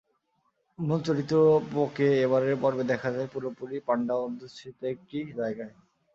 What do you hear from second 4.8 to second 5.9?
একটি জায়গায়।